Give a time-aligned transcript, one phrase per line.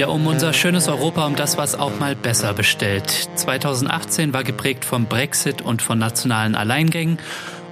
[0.00, 3.28] Ja, um unser schönes Europa, um das, was auch mal besser bestellt.
[3.34, 7.18] 2018 war geprägt vom Brexit und von nationalen Alleingängen.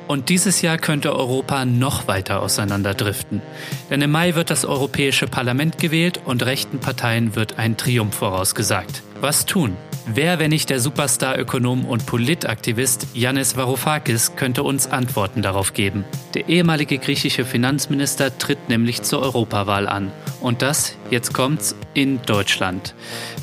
[0.09, 3.41] Und dieses Jahr könnte Europa noch weiter auseinanderdriften.
[3.89, 9.03] Denn im Mai wird das Europäische Parlament gewählt und rechten Parteien wird ein Triumph vorausgesagt.
[9.23, 9.75] Was tun?
[10.15, 16.05] Wer, wenn nicht der Superstar-Ökonom und Politaktivist Yannis Varoufakis, könnte uns Antworten darauf geben?
[16.33, 20.11] Der ehemalige griechische Finanzminister tritt nämlich zur Europawahl an.
[20.41, 22.95] Und das, jetzt kommt's, in Deutschland.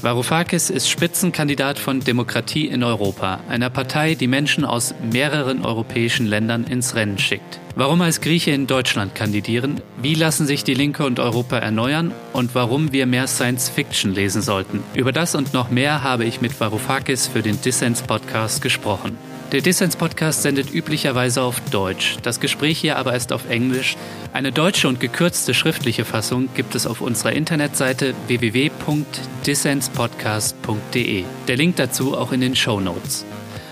[0.02, 6.64] Varoufakis ist Spitzenkandidat von Demokratie in Europa, einer Partei, die Menschen aus mehreren europäischen Ländern
[6.64, 7.60] ins Rennen schickt.
[7.78, 12.56] Warum als Grieche in Deutschland kandidieren, wie lassen sich die Linke und Europa erneuern und
[12.56, 14.82] warum wir mehr Science Fiction lesen sollten.
[14.94, 19.18] Über das und noch mehr habe ich mit Varoufakis für den Dissens Podcast gesprochen.
[19.52, 22.16] Der Dissens Podcast sendet üblicherweise auf Deutsch.
[22.24, 23.98] Das Gespräch hier aber ist auf Englisch.
[24.32, 31.24] Eine deutsche und gekürzte schriftliche Fassung gibt es auf unserer Internetseite www.dissenspodcast.de.
[31.50, 33.26] Der Link dazu auch in den Show Notes.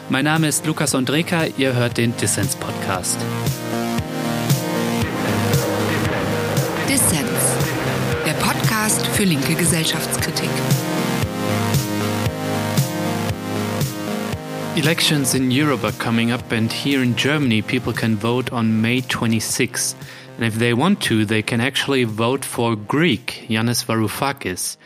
[0.10, 3.18] Mein Name ist Lukas Ondreka, ihr hört den Dissens Podcast.
[6.90, 7.56] Dissens,
[8.26, 10.50] der Podcast für linke Gesellschaftskritik.
[14.76, 19.02] Elections in Europe are coming up, and here in Germany, people can vote on May
[19.02, 19.96] 26.
[20.38, 24.78] And if they want to, they can actually vote for Greek, Yanis Varoufakis.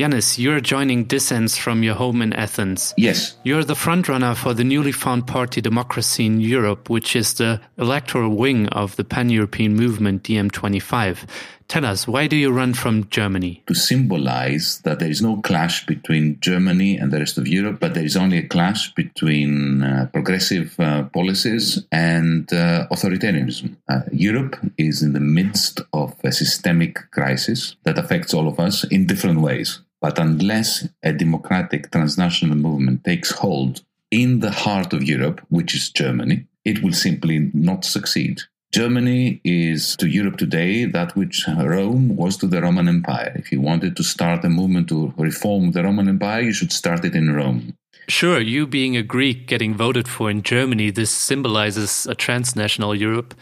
[0.00, 2.94] Yanis, you're joining Dissens from your home in Athens.
[2.96, 3.36] Yes.
[3.44, 8.34] You're the frontrunner for the newly found party Democracy in Europe, which is the electoral
[8.34, 11.28] wing of the pan European movement DiEM25.
[11.68, 13.62] Tell us, why do you run from Germany?
[13.66, 17.92] To symbolize that there is no clash between Germany and the rest of Europe, but
[17.92, 23.76] there is only a clash between uh, progressive uh, policies and uh, authoritarianism.
[23.86, 28.84] Uh, Europe is in the midst of a systemic crisis that affects all of us
[28.84, 29.80] in different ways.
[30.00, 35.90] But unless a democratic transnational movement takes hold in the heart of Europe, which is
[35.90, 38.40] Germany, it will simply not succeed.
[38.72, 43.32] Germany is to Europe today that which Rome was to the Roman Empire.
[43.34, 47.04] If you wanted to start a movement to reform the Roman Empire, you should start
[47.04, 47.76] it in Rome.
[48.08, 53.34] Sure, you being a Greek getting voted for in Germany, this symbolizes a transnational Europe.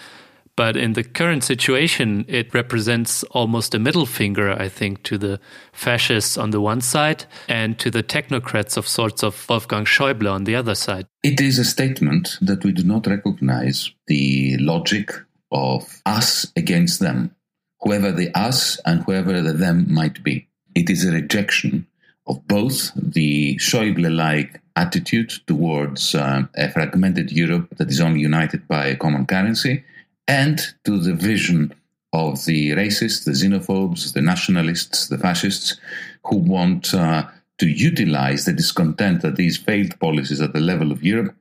[0.58, 5.38] But in the current situation, it represents almost a middle finger, I think, to the
[5.72, 10.42] fascists on the one side and to the technocrats of sorts of Wolfgang Schäuble on
[10.42, 11.06] the other side.
[11.22, 15.12] It is a statement that we do not recognize the logic
[15.52, 17.36] of us against them,
[17.82, 20.48] whoever the us and whoever the them might be.
[20.74, 21.86] It is a rejection
[22.26, 28.66] of both the Schäuble like attitude towards uh, a fragmented Europe that is only united
[28.66, 29.84] by a common currency
[30.28, 31.74] and to the vision
[32.12, 35.80] of the racists, the xenophobes, the nationalists, the fascists,
[36.26, 37.26] who want uh,
[37.58, 41.34] to utilize the discontent that these failed policies at the level of Europe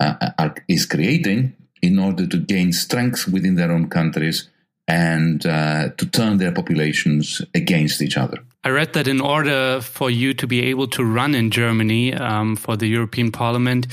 [0.00, 4.48] uh, are, is creating in order to gain strength within their own countries
[4.88, 8.38] and uh, to turn their populations against each other.
[8.64, 12.56] I read that in order for you to be able to run in Germany um,
[12.56, 13.86] for the European Parliament,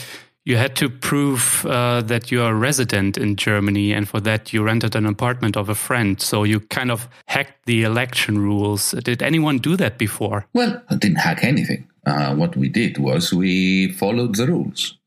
[0.46, 4.54] you had to prove uh, that you are a resident in Germany, and for that
[4.54, 6.22] you rented an apartment of a friend.
[6.22, 8.92] So you kind of hacked the election rules.
[8.92, 10.46] Did anyone do that before?
[10.54, 11.88] Well, I didn't hack anything.
[12.06, 14.98] Uh, what we did was we followed the rules.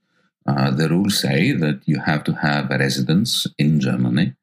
[0.44, 4.34] Uh, the rules say that you have to have a residence in Germany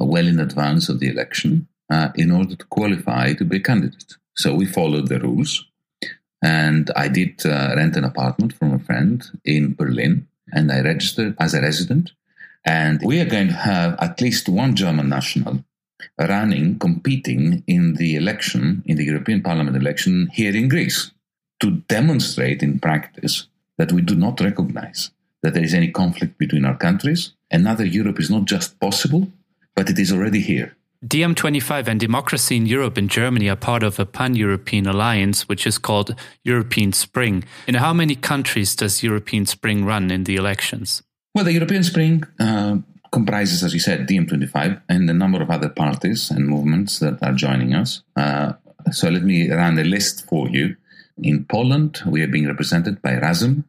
[0.00, 3.60] uh, well in advance of the election uh, in order to qualify to be a
[3.60, 4.14] candidate.
[4.36, 5.66] So we followed the rules.
[6.42, 11.36] And I did uh, rent an apartment from a friend in Berlin and I registered
[11.38, 12.12] as a resident.
[12.64, 15.64] And we are going to have at least one German national
[16.18, 21.10] running, competing in the election, in the European Parliament election here in Greece,
[21.60, 23.46] to demonstrate in practice
[23.78, 25.10] that we do not recognize
[25.42, 27.32] that there is any conflict between our countries.
[27.50, 29.28] Another Europe is not just possible,
[29.74, 30.76] but it is already here.
[31.06, 35.66] DiEM25 and Democracy in Europe and Germany are part of a pan European alliance, which
[35.66, 36.14] is called
[36.44, 37.42] European Spring.
[37.66, 41.02] In how many countries does European Spring run in the elections?
[41.34, 42.76] Well, the European Spring uh,
[43.12, 47.32] comprises, as you said, DiEM25 and a number of other parties and movements that are
[47.32, 48.02] joining us.
[48.16, 48.52] Uh,
[48.92, 50.76] so let me run a list for you.
[51.22, 53.64] In Poland, we are being represented by Razem,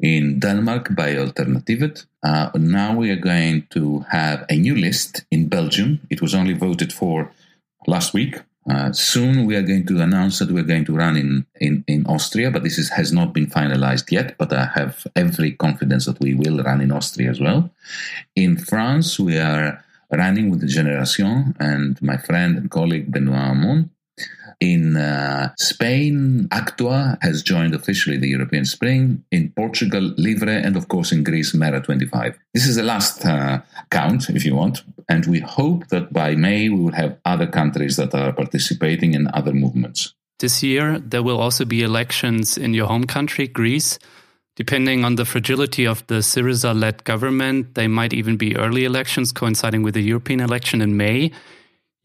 [0.00, 2.06] in Denmark by Alternativet.
[2.22, 6.00] Uh, now we are going to have a new list in Belgium.
[6.10, 7.30] It was only voted for
[7.86, 8.40] last week.
[8.68, 12.04] Uh, soon we are going to announce that we're going to run in, in, in
[12.06, 14.36] Austria, but this is, has not been finalized yet.
[14.38, 17.70] But I have every confidence that we will run in Austria as well.
[18.34, 23.90] In France, we are running with the Generation and my friend and colleague Benoit Hamon.
[24.60, 29.22] In uh, Spain, Actua has joined officially the European Spring.
[29.30, 32.38] In Portugal, Livre, and of course in Greece, Mera 25.
[32.54, 33.60] This is the last uh,
[33.90, 37.96] count, if you want, and we hope that by May we will have other countries
[37.96, 40.14] that are participating in other movements.
[40.38, 43.98] This year, there will also be elections in your home country, Greece.
[44.54, 49.32] Depending on the fragility of the Syriza led government, they might even be early elections
[49.32, 51.30] coinciding with the European election in May.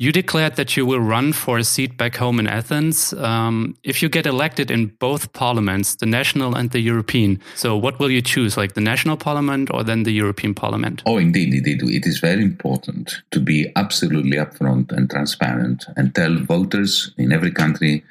[0.01, 3.13] You declared that you will run for a seat back home in Athens.
[3.13, 8.00] Um, if you get elected in both parliaments, the national and the European, so what
[8.00, 11.03] will you choose, like the national parliament or then the European parliament?
[11.06, 11.83] Oh, indeed, indeed.
[11.83, 17.51] It is very important to be absolutely upfront and transparent and tell voters in every
[17.51, 18.04] country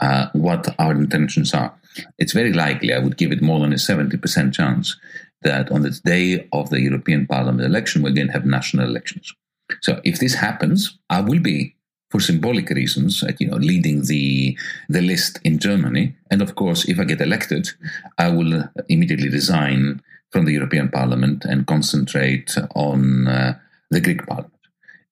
[0.00, 1.72] uh, what our intentions are.
[2.18, 4.94] It's very likely, I would give it more than a 70% chance,
[5.40, 9.32] that on the day of the European Parliament election, we're going to have national elections.
[9.82, 11.76] So if this happens, I will be,
[12.10, 14.58] for symbolic reasons, you know, leading the
[14.88, 16.14] the list in Germany.
[16.30, 17.68] And of course, if I get elected,
[18.18, 23.58] I will immediately resign from the European Parliament and concentrate on uh,
[23.90, 24.54] the Greek Parliament.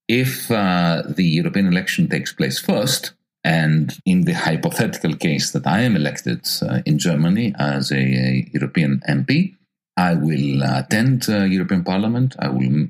[0.09, 3.13] If uh, the European election takes place first,
[3.45, 8.51] and in the hypothetical case that I am elected uh, in Germany as a, a,
[8.53, 9.55] European MP,
[9.97, 12.37] I will attend uh, European Parliament.
[12.39, 12.89] I will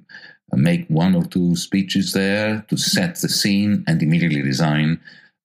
[0.56, 5.00] make one or two speeches there to set the scene and immediately resign,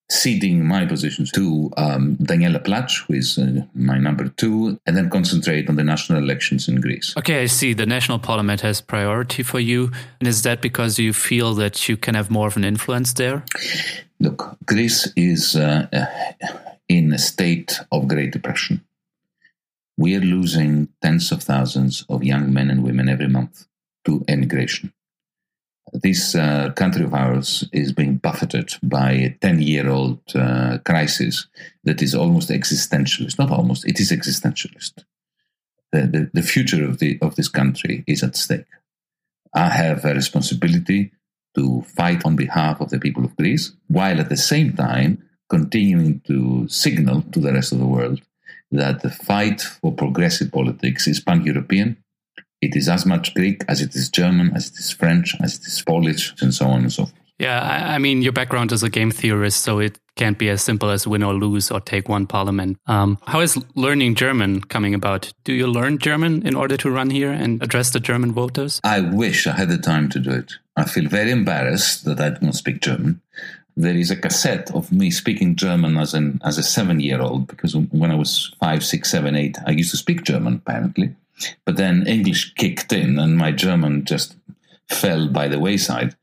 [0.10, 5.10] ceding my positions to um, Daniela Platsch, who is uh, my number two, and then
[5.10, 7.14] concentrate on the national elections in Greece.
[7.18, 7.74] Okay, I see.
[7.74, 9.92] The national parliament has priority for you.
[10.20, 13.44] And is that because you feel that you can have more of an influence there?
[14.20, 15.88] Look, Greece is uh,
[16.88, 18.84] in a state of great depression.
[19.98, 23.66] We are losing tens of thousands of young men and women every month
[24.06, 24.94] to emigration.
[25.92, 31.48] This uh, country of ours is being buffeted by a 10 year old uh, crisis
[31.84, 33.38] that is almost existentialist.
[33.38, 35.04] Not almost, it is existentialist.
[35.92, 38.66] The, the, the future of, the, of this country is at stake.
[39.54, 41.12] I have a responsibility
[41.56, 46.22] to fight on behalf of the people of Greece, while at the same time continuing
[46.22, 48.22] to signal to the rest of the world
[48.72, 52.03] that the fight for progressive politics is pan European
[52.66, 55.66] it is as much Greek as it is German, as it is French, as it
[55.66, 57.24] is Polish, and so on and so forth.
[57.40, 60.90] Yeah, I mean, your background is a game theorist, so it can't be as simple
[60.90, 62.78] as win or lose or take one parliament.
[62.86, 65.34] Um, how is learning German coming about?
[65.44, 68.80] Do you learn German in order to run here and address the German voters?
[68.84, 70.54] I wish I had the time to do it.
[70.78, 73.22] I feel very embarrassed that I don't speak German.
[73.76, 77.48] There is a cassette of me speaking German as an as a seven year old
[77.48, 81.16] because when I was five, six, seven, eight, I used to speak German apparently.
[81.66, 84.36] But then English kicked in and my German just
[84.90, 86.16] fell by the wayside.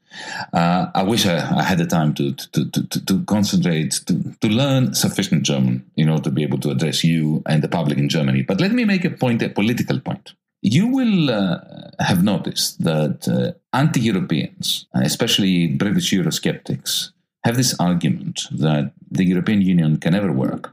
[0.53, 4.35] Uh, I wish I, I, had the time to, to, to, to, to concentrate, to,
[4.41, 7.97] to learn sufficient German in order to be able to address you and the public
[7.97, 8.43] in Germany.
[8.43, 10.33] But let me make a point, a political point.
[10.63, 11.61] You will uh,
[12.01, 17.13] have noticed that uh, anti Europeans, especially British Eurosceptics,
[17.45, 20.73] have this argument that the European Union can never work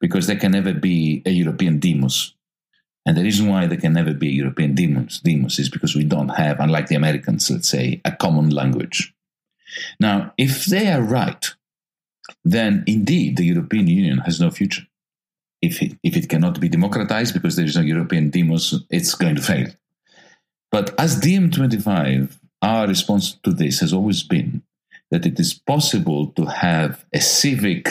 [0.00, 2.34] because there can never be a European demos
[3.06, 6.28] and the reason why there can never be European demos, demos is because we don't
[6.30, 9.14] have, unlike the Americans, let's say, a common language.
[9.98, 11.44] Now, if they are right,
[12.44, 14.82] then indeed the European Union has no future.
[15.62, 19.36] If it, if it cannot be democratized because there is no European demos, it's going
[19.36, 19.68] to fail.
[20.70, 24.62] But as DiEM25, our response to this has always been
[25.10, 27.88] that it is possible to have a civic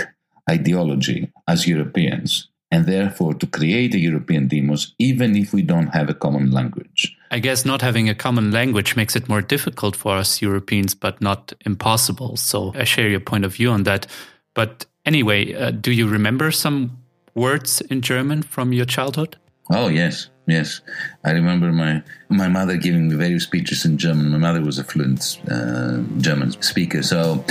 [0.49, 6.09] ideology as Europeans and therefore to create a European demos, even if we don't have
[6.09, 7.17] a common language.
[7.31, 11.21] I guess not having a common language makes it more difficult for us Europeans, but
[11.21, 12.37] not impossible.
[12.37, 14.07] So I share your point of view on that.
[14.53, 16.97] But anyway, uh, do you remember some
[17.35, 19.37] words in German from your childhood?
[19.71, 20.81] Oh yes, yes.
[21.23, 24.31] I remember my my mother giving me various speeches in German.
[24.31, 27.43] My mother was a fluent uh, German speaker, so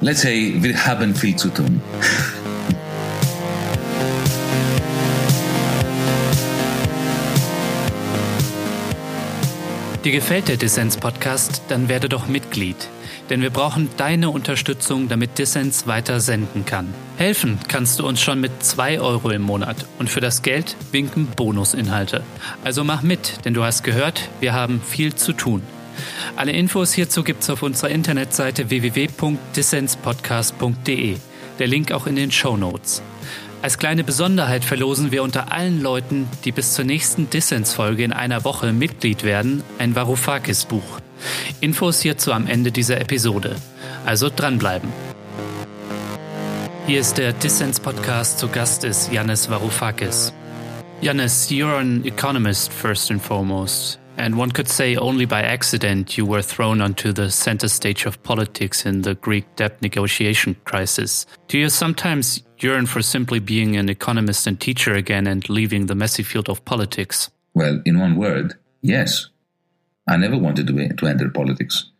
[0.00, 1.80] let's say wir haben viel zu tun.
[10.04, 11.62] Dir gefällt der Dissens-Podcast?
[11.68, 12.76] Dann werde doch Mitglied.
[13.30, 16.92] Denn wir brauchen deine Unterstützung, damit Dissens weiter senden kann.
[17.16, 19.86] Helfen kannst du uns schon mit 2 Euro im Monat.
[19.98, 22.22] Und für das Geld winken Bonusinhalte.
[22.62, 25.62] Also mach mit, denn du hast gehört, wir haben viel zu tun.
[26.36, 31.16] Alle Infos hierzu gibt's auf unserer Internetseite www.dissenspodcast.de.
[31.58, 33.00] Der Link auch in den Show Notes.
[33.64, 38.44] Als kleine Besonderheit verlosen wir unter allen Leuten, die bis zur nächsten Dissens-Folge in einer
[38.44, 41.00] Woche Mitglied werden, ein Varoufakis-Buch.
[41.62, 43.56] Infos hierzu am Ende dieser Episode.
[44.04, 44.92] Also dranbleiben.
[46.86, 48.38] Hier ist der Dissens-Podcast.
[48.38, 50.34] Zu Gast ist Yanis Varoufakis.
[51.00, 53.98] Yanis, you're an economist first and foremost.
[54.16, 58.22] And one could say only by accident you were thrown onto the center stage of
[58.22, 61.26] politics in the Greek debt negotiation crisis.
[61.48, 65.94] Do you sometimes yearn for simply being an economist and teacher again and leaving the
[65.94, 67.30] messy field of politics?
[67.54, 69.28] Well, in one word, yes.
[70.08, 71.90] I never wanted to, to enter politics.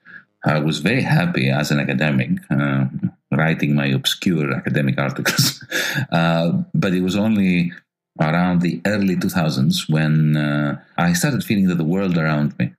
[0.45, 2.87] I was very happy as an academic, uh,
[3.31, 5.65] writing my obscure academic articles.
[6.13, 7.73] uh, but it was only
[8.21, 12.73] around the early 2000s when uh, I started feeling that the world around me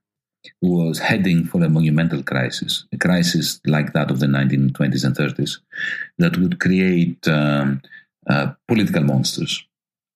[0.62, 5.60] was heading for a monumental crisis, a crisis like that of the 1920s and 30s,
[6.18, 7.82] that would create um,
[8.30, 9.66] uh, political monsters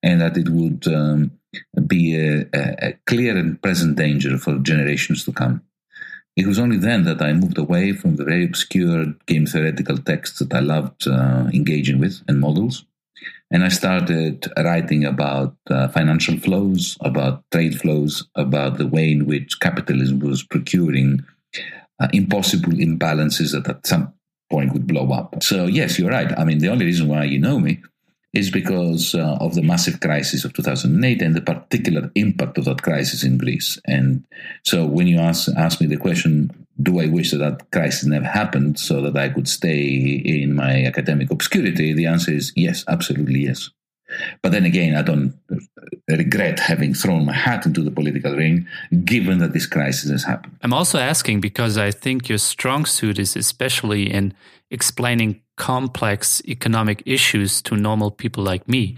[0.03, 1.31] and that it would um,
[1.87, 5.61] be a, a, clear and present danger for generations to come.
[6.35, 10.39] It was only then that I moved away from the very obscure game theoretical texts
[10.39, 12.85] that I loved uh, engaging with and models.
[13.51, 19.25] And I started writing about uh, financial flows, about trade flows, about the way in
[19.25, 21.25] which capitalism was procuring
[21.99, 24.13] uh, impossible imbalances that at some
[24.51, 25.41] point would blow up.
[25.41, 26.37] So, yes, you're right.
[26.37, 27.81] I mean, the only reason why you know me
[28.33, 32.83] is because uh, of the massive crisis of 2008 and the particular impact of that
[32.83, 33.79] crisis in Greece.
[33.85, 34.23] And
[34.63, 36.51] so when you ask, ask me the question,
[36.81, 40.83] do I wish that that crisis never happened so that I could stay in my
[40.85, 41.93] academic obscurity?
[41.93, 43.69] The answer is yes, absolutely yes.
[44.41, 45.35] But then again, I don't
[46.07, 48.67] regret having thrown my hat into the political ring,
[49.05, 50.57] given that this crisis has happened.
[50.61, 54.33] I'm also asking because I think your strong suit is especially in
[54.71, 58.97] explaining complex economic issues to normal people like me.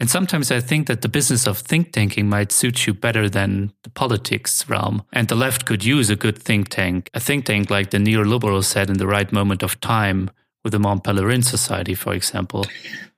[0.00, 3.72] And sometimes I think that the business of think tanking might suit you better than
[3.82, 5.02] the politics realm.
[5.12, 8.64] And the left could use a good think tank, a think tank like the neoliberals
[8.64, 10.30] said in the right moment of time
[10.62, 12.64] with the Mont Pelerin Society, for example.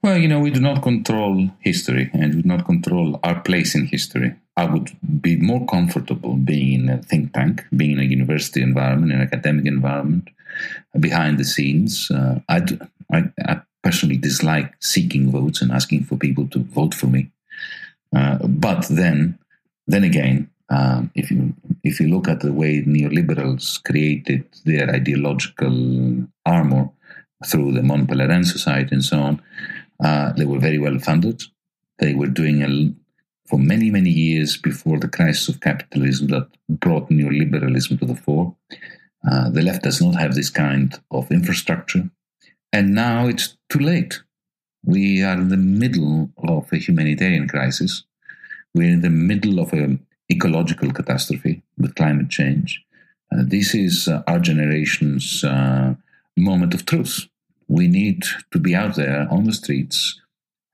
[0.02, 3.74] Well, you know, we do not control history and we do not control our place
[3.74, 4.34] in history.
[4.56, 9.12] I would be more comfortable being in a think tank, being in a university environment,
[9.12, 10.28] an academic environment,
[10.98, 12.10] behind the scenes.
[12.10, 12.62] Uh, I,
[13.12, 17.30] I, personally dislike seeking votes and asking for people to vote for me.
[18.14, 19.38] Uh, but then,
[19.86, 26.26] then again, um, if you if you look at the way neoliberals created their ideological
[26.46, 26.88] armor
[27.44, 29.42] through the Mont Pelerin Society and so on,
[30.04, 31.42] uh, they were very well funded.
[31.98, 32.94] They were doing a,
[33.48, 38.54] for many many years before the crisis of capitalism that brought neoliberalism to the fore.
[39.28, 42.08] Uh, the left does not have this kind of infrastructure.
[42.72, 44.20] And now it's too late.
[44.84, 48.04] We are in the middle of a humanitarian crisis.
[48.74, 52.82] We're in the middle of an ecological catastrophe with climate change.
[53.32, 55.94] Uh, this is uh, our generation's uh,
[56.36, 57.26] moment of truth.
[57.68, 60.20] We need to be out there on the streets,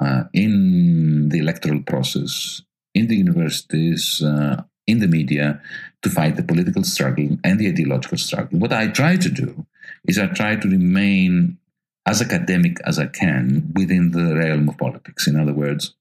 [0.01, 2.63] uh, in the electoral process,
[2.95, 5.61] in the universities, uh, in the media
[6.03, 8.59] to fight the political struggle and the ideological struggle.
[8.59, 9.67] What I try to do
[10.07, 11.59] is I try to remain
[12.07, 15.27] as academic as I can within the realm of politics.
[15.27, 15.95] In other words,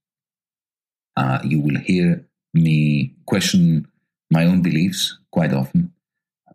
[1.18, 3.88] uh, you will hear me question
[4.32, 5.92] my own beliefs quite often.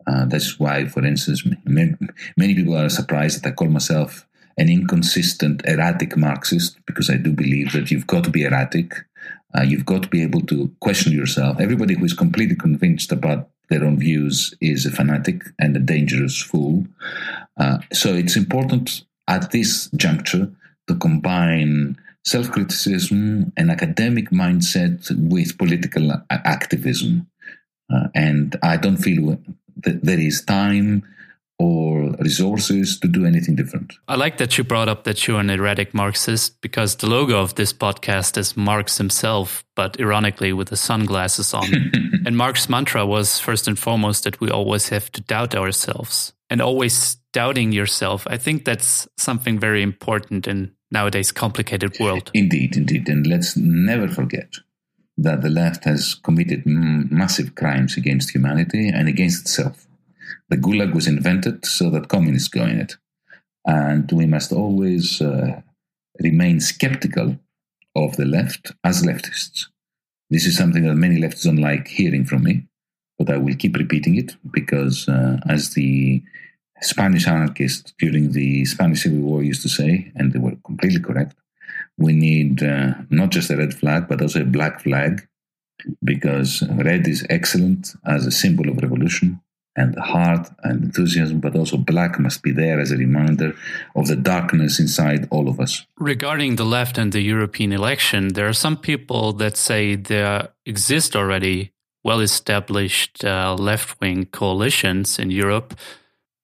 [0.07, 1.95] Uh, that's why, for instance, many,
[2.37, 4.27] many people are surprised that I call myself
[4.57, 8.93] an inconsistent, erratic Marxist because I do believe that you've got to be erratic
[9.57, 11.59] uh, you've got to be able to question yourself.
[11.59, 16.41] Everybody who is completely convinced about their own views is a fanatic and a dangerous
[16.41, 16.85] fool.
[17.57, 20.51] Uh, so it's important at this juncture
[20.87, 27.27] to combine self criticism and academic mindset with political activism.
[27.91, 29.39] Uh, and I don't feel
[29.83, 31.03] that there is time
[31.59, 33.93] or resources to do anything different.
[34.07, 37.55] I like that you brought up that you're an erratic Marxist because the logo of
[37.55, 41.65] this podcast is Marx himself, but ironically with the sunglasses on.
[42.25, 46.61] and Marx's mantra was first and foremost that we always have to doubt ourselves and
[46.61, 48.25] always doubting yourself.
[48.27, 52.31] I think that's something very important in nowadays complicated world.
[52.33, 53.07] Indeed, indeed.
[53.07, 54.55] And let's never forget
[55.17, 59.87] that the left has committed massive crimes against humanity and against itself
[60.51, 62.95] the Gulag was invented so that communists go in it.
[63.65, 65.61] And we must always uh,
[66.19, 67.39] remain skeptical
[67.95, 69.67] of the left as leftists.
[70.29, 72.67] This is something that many leftists don't like hearing from me,
[73.17, 76.21] but I will keep repeating it because, uh, as the
[76.81, 81.35] Spanish anarchists during the Spanish Civil War used to say, and they were completely correct,
[81.97, 85.27] we need uh, not just a red flag, but also a black flag,
[86.03, 89.39] because red is excellent as a symbol of revolution,
[89.75, 93.53] and the heart and enthusiasm, but also black must be there as a reminder
[93.95, 95.85] of the darkness inside all of us.
[95.97, 101.15] Regarding the left and the European election, there are some people that say there exist
[101.15, 101.71] already
[102.03, 105.75] well established uh, left wing coalitions in Europe,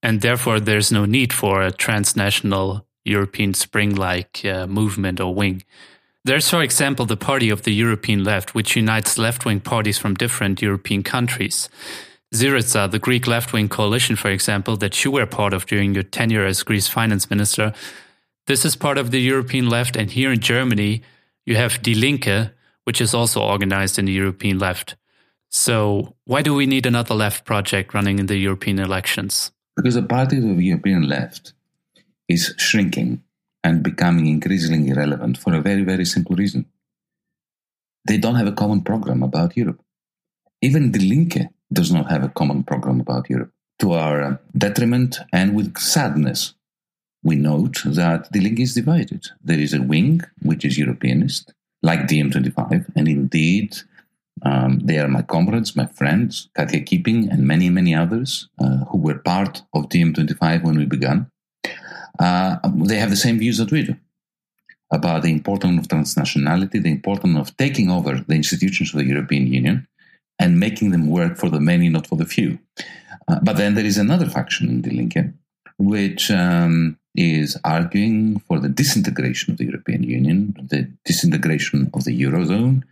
[0.07, 5.63] and therefore there's no need for a transnational European spring like uh, movement or wing.
[6.23, 10.13] There's, for example, the Party of the European Left, which unites left wing parties from
[10.13, 11.67] different European countries.
[12.33, 16.03] Syriza, the Greek left wing coalition, for example, that you were part of during your
[16.03, 17.73] tenure as Greece finance minister,
[18.45, 19.97] this is part of the European left.
[19.97, 21.01] And here in Germany,
[21.45, 22.53] you have Die Linke,
[22.85, 24.95] which is also organized in the European left.
[25.49, 29.51] So, why do we need another left project running in the European elections?
[29.77, 31.53] Because the party of the European left
[32.27, 33.23] is shrinking
[33.63, 36.65] and becoming increasingly irrelevant for a very, very simple reason.
[38.05, 39.79] They don't have a common program about Europe.
[40.61, 43.51] Even the Linke does not have a common program about Europe.
[43.79, 46.55] To our detriment and with sadness,
[47.21, 49.27] we note that the Linke is divided.
[49.43, 51.53] There is a wing which is Europeanist,
[51.83, 53.75] like DiEM25, and indeed
[54.43, 58.97] um, they are my comrades, my friends, Katja Kipping, and many, many others uh, who
[58.97, 61.29] were part of DiEM25 when we began
[62.19, 63.95] uh, they have the same views that we do
[64.91, 69.47] about the importance of transnationality, the importance of taking over the institutions of the European
[69.47, 69.87] Union
[70.39, 72.57] and making them work for the many, not for the few.
[73.27, 75.33] Uh, but then there is another faction in Die Linke,
[75.77, 82.21] which um, is arguing for the disintegration of the European Union, the disintegration of the
[82.21, 82.83] Eurozone,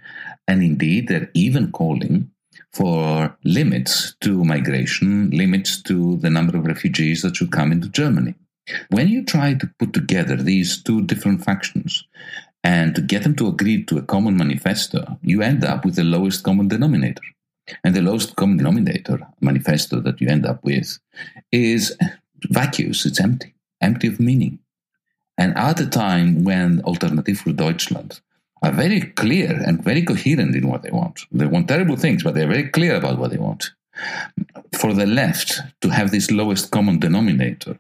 [0.48, 2.32] and indeed they're even calling
[2.74, 8.36] for limits to migration, limits to the number of refugees that should come into Germany.
[8.90, 12.04] When you try to put together these two different factions
[12.64, 16.04] and to get them to agree to a common manifesto, you end up with the
[16.04, 17.22] lowest common denominator.
[17.84, 21.00] And the lowest common denominator manifesto that you end up with
[21.52, 21.96] is
[22.50, 24.60] vacuous, it's empty, empty of meaning.
[25.38, 28.22] And at a time when Alternative for Deutschland
[28.62, 32.34] are very clear and very coherent in what they want, they want terrible things, but
[32.34, 33.72] they're very clear about what they want.
[34.78, 37.80] For the left to have this lowest common denominator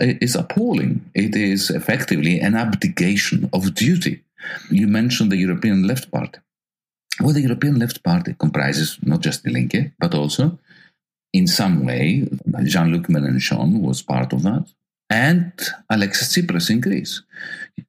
[0.00, 1.10] is appalling.
[1.14, 4.22] It is effectively an abdication of duty.
[4.70, 6.38] You mentioned the European Left Party.
[7.20, 10.58] Well, the European Left Party comprises not just the Linke, but also,
[11.32, 12.26] in some way,
[12.64, 14.66] Jean Luc Mélenchon was part of that,
[15.10, 15.52] and
[15.90, 17.22] Alexis Tsipras in Greece.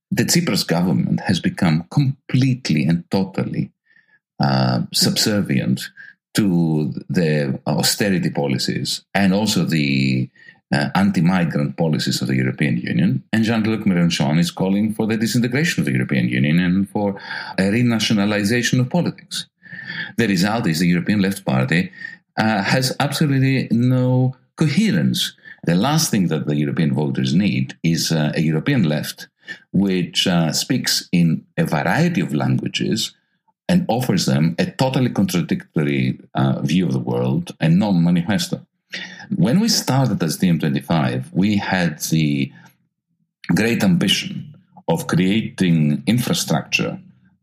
[0.10, 3.72] The Tsipras government has become completely and totally
[4.40, 5.90] uh, subservient
[6.34, 10.30] to the austerity policies and also the
[10.74, 15.82] uh, anti-migrant policies of the European Union, and Jean-Luc Mélenchon is calling for the disintegration
[15.82, 17.20] of the European Union and for
[17.58, 19.48] a renationalization of politics.
[20.18, 21.92] The result is the European Left Party
[22.38, 25.36] uh, has absolutely no coherence.
[25.63, 29.28] The last thing that the European voters need is uh, a European left
[29.71, 33.13] which uh, speaks in a variety of languages
[33.67, 38.65] and offers them a totally contradictory uh, view of the world and non-manifesto.
[39.36, 42.52] When we started as DiEM25, we had the
[43.56, 44.56] great ambition
[44.88, 47.00] of creating infrastructure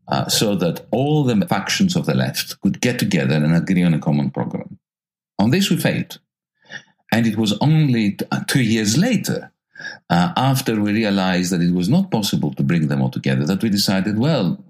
[0.07, 3.93] uh, so that all the factions of the left could get together and agree on
[3.93, 4.77] a common program.
[5.39, 6.19] On this, we failed.
[7.11, 9.51] And it was only uh, two years later,
[10.09, 13.63] uh, after we realized that it was not possible to bring them all together, that
[13.63, 14.63] we decided, well,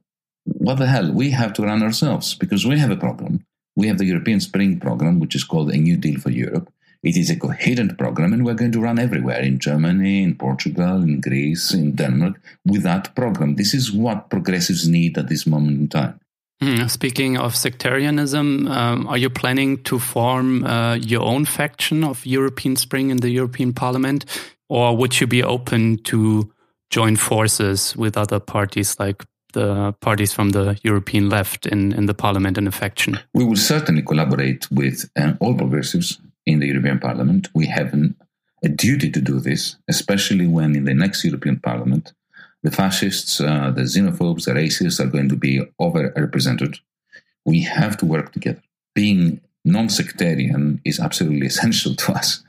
[0.46, 1.12] what the hell?
[1.12, 3.46] We have to run ourselves because we have a problem.
[3.76, 6.72] We have the European Spring Program, which is called a New Deal for Europe.
[7.02, 11.02] It is a coherent program, and we're going to run everywhere in Germany, in Portugal,
[11.02, 13.56] in Greece, in Denmark with that program.
[13.56, 16.20] This is what progressives need at this moment in time.
[16.62, 22.26] Hmm, speaking of sectarianism, um, are you planning to form uh, your own faction of
[22.26, 24.26] European Spring in the European Parliament?
[24.68, 26.52] Or would you be open to
[26.90, 32.14] join forces with other parties like the parties from the European left in, in the
[32.14, 33.20] parliament and the faction?
[33.34, 37.48] We will certainly collaborate with uh, all progressives in the European Parliament.
[37.54, 38.16] We have an,
[38.64, 42.14] a duty to do this, especially when in the next European Parliament,
[42.64, 46.80] the fascists, uh, the xenophobes, the racists are going to be overrepresented.
[47.46, 48.62] We have to work together.
[48.96, 52.44] Being non sectarian is absolutely essential to us.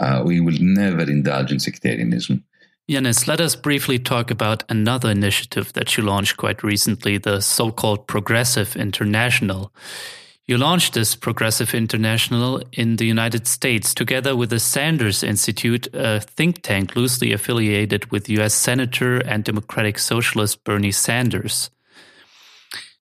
[0.00, 2.44] Uh, we will never indulge in sectarianism.
[2.88, 7.72] Yanis, let us briefly talk about another initiative that you launched quite recently, the so
[7.72, 9.72] called Progressive International.
[10.48, 16.20] You launched this Progressive International in the United States together with the Sanders Institute, a
[16.20, 21.70] think tank loosely affiliated with US Senator and Democratic Socialist Bernie Sanders.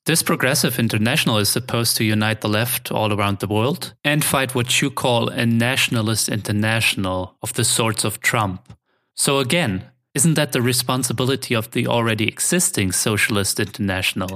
[0.08, 4.56] This progressive international is supposed to unite the left all around the world and fight
[4.56, 8.74] what you call a nationalist international of the sorts of Trump.
[9.14, 9.84] So again,
[10.16, 14.30] isn't that the responsibility of the already existing socialist international?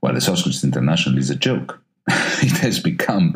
[0.00, 1.80] Well, the socialist international is a joke.
[2.42, 3.34] it has become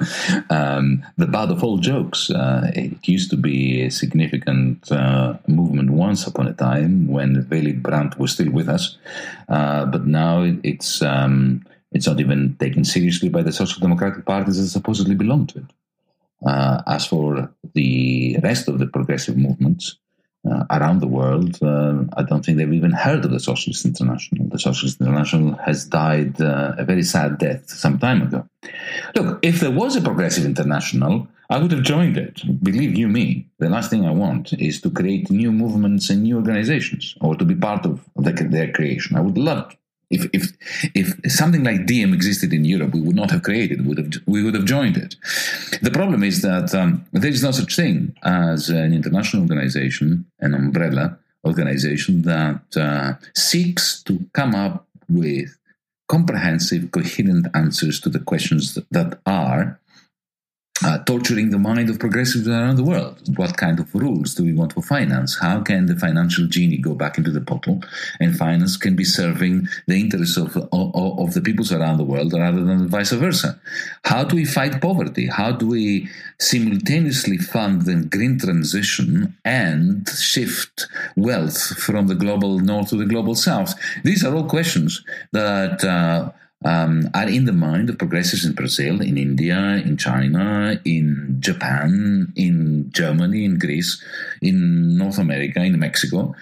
[0.49, 2.31] um, the butt of all jokes.
[2.31, 7.73] Uh, it used to be a significant uh, movement once upon a time when Willy
[7.73, 8.97] Brandt was still with us,
[9.49, 14.61] uh, but now it's um, it's not even taken seriously by the social democratic parties
[14.61, 15.71] that supposedly belong to it.
[16.47, 19.97] Uh, as for the rest of the progressive movements,
[20.49, 24.49] uh, around the world, uh, I don't think they've even heard of the Socialist International.
[24.49, 28.47] The Socialist International has died uh, a very sad death some time ago.
[29.17, 32.43] Look, if there was a Progressive International, I would have joined it.
[32.63, 36.37] Believe you me, the last thing I want is to create new movements and new
[36.37, 39.17] organizations or to be part of the, their creation.
[39.17, 39.77] I would love
[40.11, 40.53] if, if,
[40.95, 43.87] if something like Diem existed in Europe, we would not have created.
[43.87, 45.15] Would have, we would have joined it.
[45.83, 50.55] The problem is that um, there is no such thing as an international organization, an
[50.55, 55.57] umbrella organization that uh, seeks to come up with
[56.09, 59.80] comprehensive, coherent answers to the questions that are
[60.85, 63.21] uh, torturing the mind of progressives around the world.
[63.37, 65.39] What kind of rules do we want for finance?
[65.39, 67.83] How can the financial genie go back into the bottle
[68.19, 72.33] and finance can be serving the interests of, of, of the peoples around the world
[72.33, 73.61] rather than vice versa?
[74.05, 75.27] How do we fight poverty?
[75.27, 82.89] How do we simultaneously fund the green transition and shift wealth from the global north
[82.91, 83.75] to the global south?
[84.03, 86.31] These are all questions that uh,
[86.65, 92.33] um, are in the mind of progressives in Brazil, in India, in China, in Japan,
[92.37, 94.03] in Germany, in Greece,
[94.43, 96.35] in North America, in Mexico.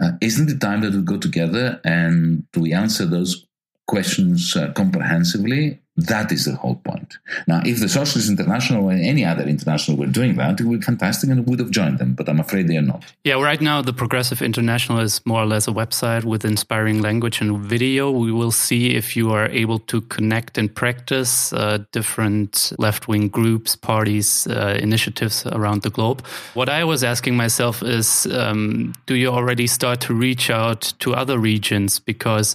[0.00, 3.46] Uh, isn't it time that we go together and we answer those
[3.86, 7.18] questions uh, comprehensively that is the whole point.
[7.46, 10.84] Now, if the Socialist International or any other international were doing that, it would be
[10.84, 13.04] fantastic and would have joined them, but I'm afraid they are not.
[13.24, 17.40] Yeah, right now, the Progressive International is more or less a website with inspiring language
[17.40, 18.10] and video.
[18.10, 23.28] We will see if you are able to connect and practice uh, different left wing
[23.28, 26.26] groups, parties, uh, initiatives around the globe.
[26.54, 31.14] What I was asking myself is um, do you already start to reach out to
[31.14, 31.98] other regions?
[32.00, 32.54] Because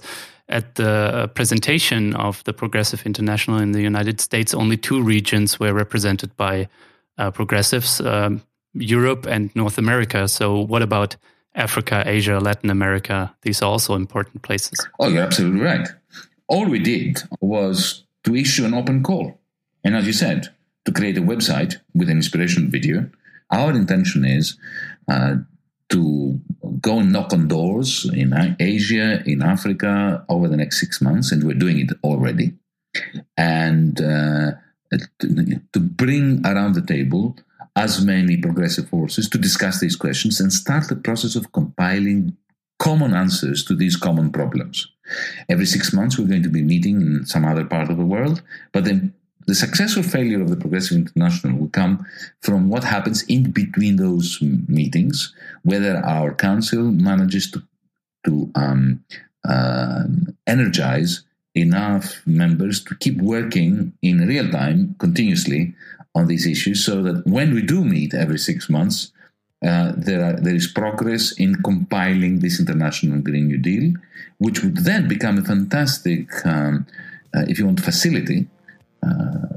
[0.52, 5.72] at the presentation of the Progressive International in the United States, only two regions were
[5.72, 6.68] represented by
[7.18, 8.42] uh, progressives um,
[8.74, 10.28] Europe and North America.
[10.28, 11.16] So, what about
[11.54, 13.34] Africa, Asia, Latin America?
[13.42, 14.78] These are also important places.
[15.00, 15.88] Oh, you're absolutely right.
[16.48, 19.38] All we did was to issue an open call.
[19.84, 20.48] And as you said,
[20.84, 23.10] to create a website with an inspiration video.
[23.50, 24.56] Our intention is
[25.08, 25.36] uh,
[25.92, 26.40] to
[26.80, 31.44] go and knock on doors in Asia, in Africa over the next six months, and
[31.44, 32.52] we're doing it already.
[33.36, 34.52] And uh,
[35.20, 37.36] to, to bring around the table
[37.76, 42.36] as many progressive forces to discuss these questions and start the process of compiling
[42.78, 44.88] common answers to these common problems.
[45.48, 48.42] Every six months, we're going to be meeting in some other part of the world,
[48.72, 49.14] but then
[49.46, 52.06] the success or failure of the Progressive International will come
[52.40, 57.62] from what happens in between those meetings, whether our council manages to,
[58.24, 59.04] to um,
[59.48, 60.04] uh,
[60.46, 61.24] energize
[61.54, 65.74] enough members to keep working in real time, continuously,
[66.14, 69.12] on these issues, so that when we do meet every six months,
[69.66, 73.94] uh, there, are, there is progress in compiling this international Green New Deal,
[74.38, 76.86] which would then become a fantastic, um,
[77.34, 78.46] uh, if you want, facility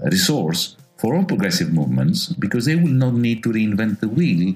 [0.05, 4.55] resource for all progressive movements because they will not need to reinvent the wheel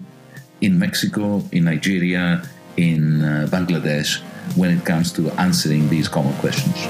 [0.62, 2.42] in Mexico, in Nigeria,
[2.78, 4.22] in uh, Bangladesh
[4.56, 6.88] when it comes to answering these common questions.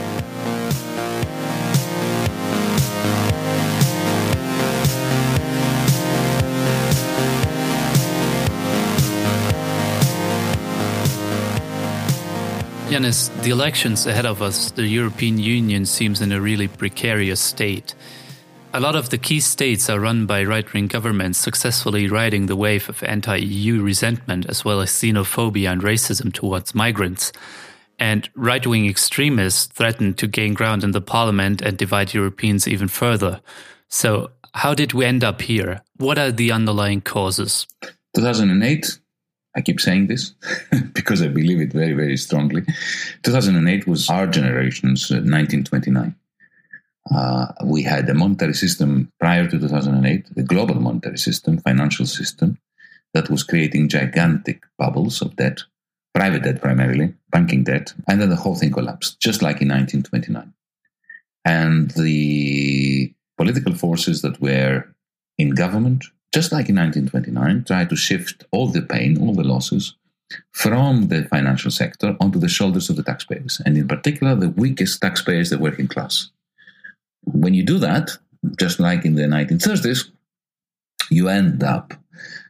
[12.89, 17.93] Yanis, the elections ahead of us, the European Union seems in a really precarious state.
[18.73, 22.56] A lot of the key states are run by right wing governments successfully riding the
[22.56, 27.32] wave of anti EU resentment as well as xenophobia and racism towards migrants.
[27.99, 32.88] And right wing extremists threaten to gain ground in the parliament and divide Europeans even
[32.88, 33.39] further.
[33.88, 35.84] So, how did we end up here?
[35.97, 37.67] What are the underlying causes?
[38.15, 38.99] 2008
[39.56, 40.34] I keep saying this
[40.94, 42.64] because I believe it very, very strongly.
[43.24, 46.16] 2008 was our generation's uh, 1929.
[47.12, 52.60] Uh, we had a monetary system prior to 2008, the global monetary system, financial system,
[53.14, 55.62] that was creating gigantic bubbles of debt,
[56.14, 60.54] private debt primarily, banking debt, and then the whole thing collapsed, just like in 1929.
[61.46, 64.86] And the political forces that were
[65.38, 69.96] in government, just like in 1929, try to shift all the pain, all the losses
[70.52, 75.02] from the financial sector onto the shoulders of the taxpayers, and in particular, the weakest
[75.02, 76.30] taxpayers, the working class.
[77.24, 78.12] When you do that,
[78.58, 80.10] just like in the 1930s,
[81.10, 81.94] you end up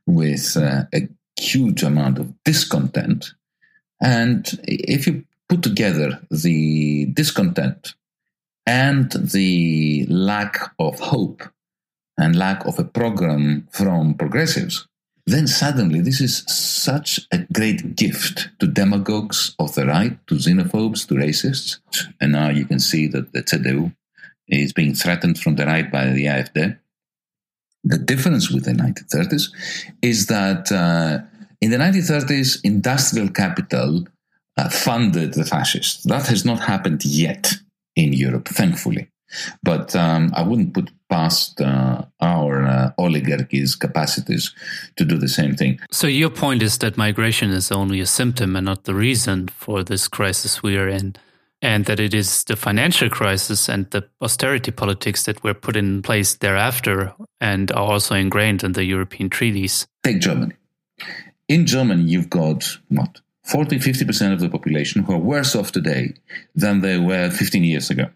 [0.05, 1.07] with uh, a
[1.39, 3.33] huge amount of discontent.
[4.01, 7.95] And if you put together the discontent
[8.65, 11.43] and the lack of hope
[12.19, 14.85] and lack of a program from progressives,
[15.25, 21.07] then suddenly this is such a great gift to demagogues of the right, to xenophobes,
[21.07, 21.77] to racists.
[22.19, 23.95] And now you can see that the CDU
[24.47, 26.77] is being threatened from the right by the AfD.
[27.83, 29.51] The difference with the 1930s
[30.01, 31.19] is that uh,
[31.61, 34.05] in the 1930s, industrial capital
[34.57, 36.03] uh, funded the fascists.
[36.03, 37.53] That has not happened yet
[37.95, 39.09] in Europe, thankfully.
[39.63, 44.53] But um, I wouldn't put past uh, our uh, oligarchies' capacities
[44.95, 45.79] to do the same thing.
[45.91, 49.83] So, your point is that migration is only a symptom and not the reason for
[49.83, 51.15] this crisis we are in,
[51.61, 56.01] and that it is the financial crisis and the austerity politics that were put in
[56.01, 59.87] place thereafter and are also ingrained in the European treaties.
[60.03, 60.53] Take Germany.
[61.47, 63.21] In Germany, you've got what?
[63.43, 66.13] 40 50% of the population who are worse off today
[66.53, 68.09] than they were 15 years ago.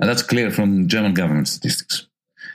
[0.00, 2.06] And that's clear from German government statistics.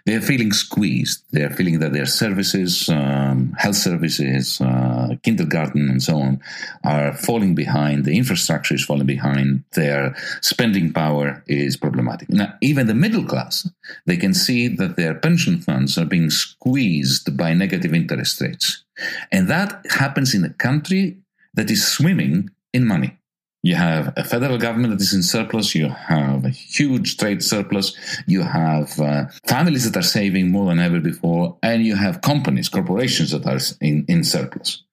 [0.06, 1.24] They're feeling squeezed.
[1.32, 6.42] They're feeling that their services, um, health services, uh, kindergarten, and so on,
[6.84, 8.06] are falling behind.
[8.06, 9.64] The infrastructure is falling behind.
[9.74, 12.30] Their spending power is problematic.
[12.30, 13.68] Now, even the middle class,
[14.06, 18.84] they can see that their pension funds are being squeezed by negative interest rates.
[19.32, 21.18] And that happens in a country
[21.56, 23.18] that is swimming in money.
[23.66, 25.74] You have a federal government that is in surplus.
[25.74, 27.98] You have a huge trade surplus.
[28.28, 31.58] You have uh, families that are saving more than ever before.
[31.64, 34.84] And you have companies, corporations that are in, in surplus.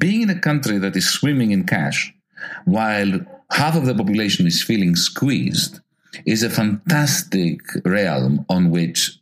[0.00, 2.12] Being in a country that is swimming in cash
[2.64, 3.20] while
[3.52, 5.78] half of the population is feeling squeezed
[6.26, 9.16] is a fantastic realm on which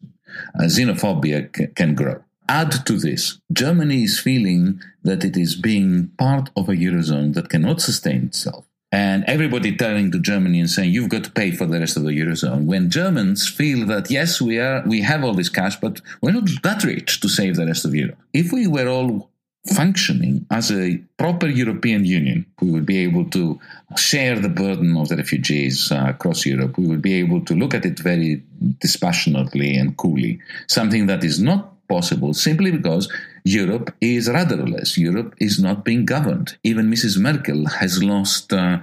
[0.58, 2.22] uh, xenophobia c- can grow.
[2.48, 7.50] Add to this, Germany is feeling that it is being part of a Eurozone that
[7.50, 11.66] cannot sustain itself and everybody turning to Germany and saying you've got to pay for
[11.66, 12.66] the rest of the eurozone.
[12.66, 16.48] When Germans feel that yes, we are we have all this cash, but we're not
[16.62, 18.18] that rich to save the rest of Europe.
[18.32, 19.30] If we were all
[19.74, 23.58] functioning as a proper European Union, we would be able to
[23.96, 26.78] share the burden of the refugees uh, across Europe.
[26.78, 28.42] We would be able to look at it very
[28.80, 30.38] dispassionately and coolly.
[30.68, 33.12] Something that is not possible simply because
[33.46, 34.98] Europe is rudderless.
[34.98, 36.58] Europe is not being governed.
[36.64, 37.16] Even Mrs.
[37.16, 38.78] Merkel has lost uh,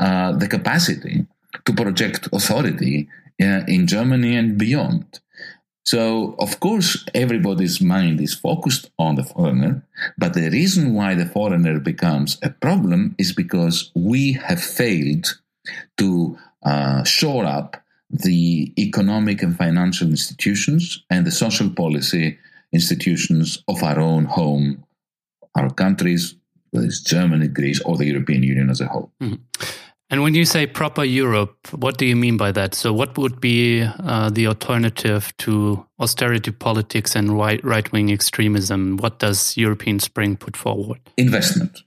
[0.00, 1.24] uh, the capacity
[1.64, 3.08] to project authority
[3.40, 5.20] uh, in Germany and beyond.
[5.84, 9.86] So, of course, everybody's mind is focused on the foreigner,
[10.18, 15.38] but the reason why the foreigner becomes a problem is because we have failed
[15.98, 22.36] to uh, shore up the economic and financial institutions and the social policy
[22.72, 24.84] institutions of our own home,
[25.54, 26.34] our countries,
[26.70, 29.10] whether it's Germany, Greece, or the European Union as a whole.
[29.22, 29.42] Mm-hmm.
[30.10, 32.74] And when you say proper Europe, what do you mean by that?
[32.74, 38.96] So, what would be uh, the alternative to austerity politics and right wing extremism?
[38.96, 41.00] What does European Spring put forward?
[41.18, 41.82] Investment.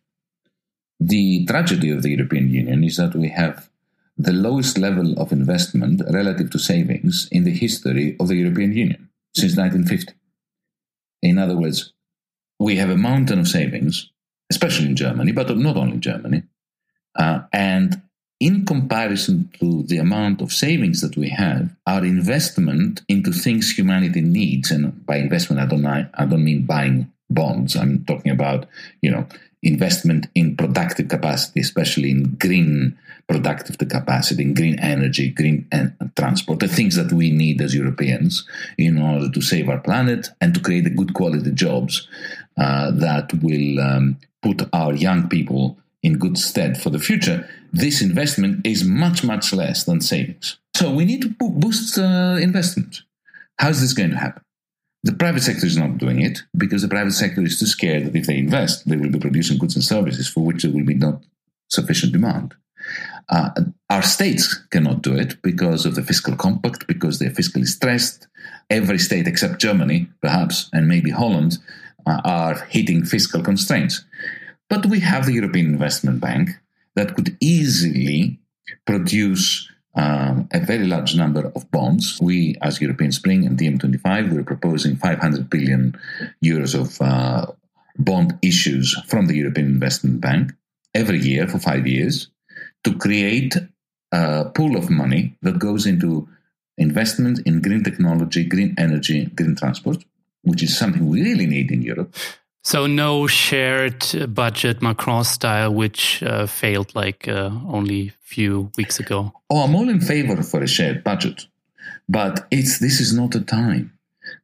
[0.99, 3.71] The tragedy of the European Union is that we have
[4.17, 9.09] the lowest level of investment relative to savings in the history of the European Union
[9.33, 10.13] since 1950.
[11.21, 11.93] In other words,
[12.60, 14.10] we have a mountain of savings,
[14.51, 16.43] especially in Germany, but not only Germany.
[17.15, 18.01] Uh, and
[18.39, 24.21] in comparison to the amount of savings that we have, our investment into things humanity
[24.21, 27.75] needs, and by investment I don't I don't mean buying bonds.
[27.75, 28.67] I'm talking about
[29.01, 29.27] you know
[29.63, 32.97] investment in productive capacity, especially in green
[33.28, 38.45] productive capacity, in green energy, green en- transport, the things that we need as Europeans
[38.78, 42.08] in order to save our planet and to create good quality jobs
[42.58, 47.47] uh, that will um, put our young people in good stead for the future.
[47.71, 50.58] This investment is much, much less than savings.
[50.76, 53.04] So we need to boost uh, investment.
[53.60, 54.43] How is this going to happen?
[55.03, 58.15] The private sector is not doing it because the private sector is too scared that
[58.15, 60.93] if they invest, they will be producing goods and services for which there will be
[60.93, 61.23] not
[61.69, 62.53] sufficient demand.
[63.29, 63.49] Uh,
[63.89, 68.27] our states cannot do it because of the fiscal compact, because they're fiscally stressed.
[68.69, 71.57] Every state except Germany, perhaps, and maybe Holland,
[72.05, 74.03] uh, are hitting fiscal constraints.
[74.69, 76.49] But we have the European Investment Bank
[76.95, 78.39] that could easily
[78.85, 82.19] produce um, a very large number of bonds.
[82.21, 85.97] We, as European Spring and DiEM25, we're proposing 500 billion
[86.43, 87.51] euros of uh,
[87.97, 90.54] bond issues from the European Investment Bank
[90.93, 92.30] every year for five years
[92.84, 93.56] to create
[94.12, 96.27] a pool of money that goes into
[96.77, 100.04] investment in green technology, green energy, green transport,
[100.43, 102.13] which is something we really need in Europe.
[102.63, 109.00] So no shared budget Macron style, which uh, failed like uh, only a few weeks
[109.00, 109.34] ago.
[109.50, 111.47] Oh, I'm all in favor for a shared budget,
[112.08, 113.97] but it's this is not the time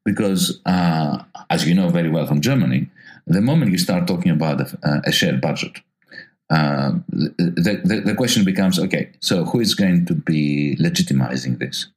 [0.04, 2.90] because, uh, as you know very well from Germany,
[3.28, 5.80] the moment you start talking about a, a shared budget,
[6.50, 9.12] uh, the, the, the question becomes okay.
[9.20, 11.88] So who is going to be legitimizing this?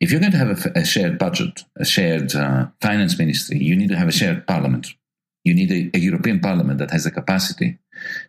[0.00, 3.76] If you're going to have a, a shared budget, a shared uh, finance ministry, you
[3.76, 4.94] need to have a shared parliament
[5.48, 7.78] you need a, a European Parliament that has the capacity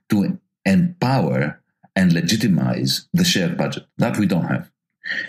[0.09, 1.61] to empower
[1.95, 3.85] and legitimize the shared budget.
[3.97, 4.71] That we don't have.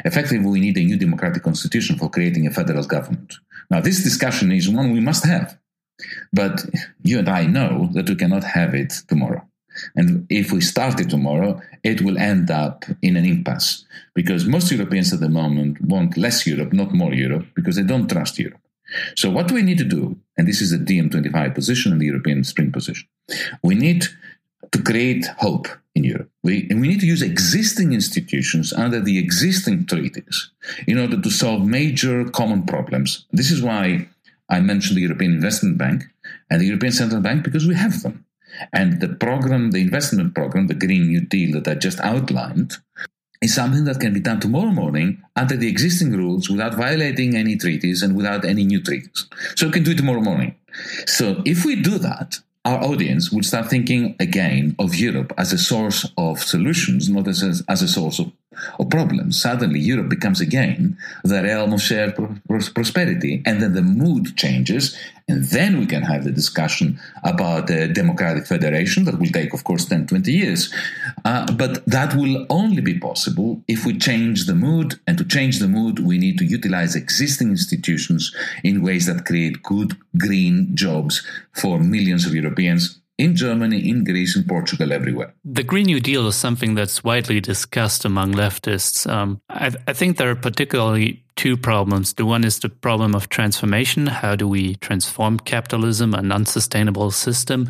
[0.05, 3.35] Effectively, we need a new democratic constitution for creating a federal government.
[3.71, 5.59] Now, this discussion is one we must have.
[6.33, 6.65] But
[7.03, 9.47] you and I know that we cannot have it tomorrow.
[9.95, 14.71] And if we start it tomorrow, it will end up in an impasse because most
[14.71, 18.61] Europeans at the moment want less Europe, not more Europe, because they don't trust Europe.
[19.17, 20.19] So, what do we need to do?
[20.41, 23.07] And this is the DiEM25 position and the European Spring position.
[23.63, 24.07] We need
[24.73, 26.31] to create hope in Europe.
[26.43, 30.51] We, and we need to use existing institutions under the existing treaties
[30.87, 33.27] in order to solve major common problems.
[33.33, 34.09] This is why
[34.49, 36.05] I mentioned the European Investment Bank
[36.49, 38.25] and the European Central Bank because we have them.
[38.73, 42.79] And the program, the investment program, the Green New Deal that I just outlined,
[43.41, 47.57] is something that can be done tomorrow morning under the existing rules without violating any
[47.57, 49.27] treaties and without any new treaties.
[49.57, 50.55] So we can do it tomorrow morning.
[51.07, 55.59] So if we do that, our audience will start thinking again of Europe as a
[55.59, 58.31] source of solutions, not as a, as a source of,
[58.79, 59.41] of problems.
[59.41, 62.17] Suddenly, Europe becomes again the realm of shared
[62.75, 64.97] prosperity, and then the mood changes,
[65.29, 69.63] and then we can have the discussion about a democratic federation that will take, of
[69.63, 70.75] course, 10, 20 years.
[71.25, 74.99] Uh, but that will only be possible if we change the mood.
[75.07, 78.35] And to change the mood, we need to utilize existing institutions
[78.65, 84.35] in ways that create good green jobs for millions of Europeans in Germany, in Greece,
[84.35, 85.35] in Portugal, everywhere.
[85.45, 89.09] The Green New Deal is something that's widely discussed among leftists.
[89.09, 92.15] Um, I, I, think there are particularly two problems.
[92.15, 94.07] The one is the problem of transformation.
[94.07, 97.69] How do we transform capitalism, an unsustainable system,